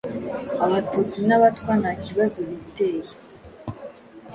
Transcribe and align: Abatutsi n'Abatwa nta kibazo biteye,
Abatutsi 0.65 1.19
n'Abatwa 1.27 1.73
nta 1.81 1.91
kibazo 2.05 2.39
biteye, 2.49 3.11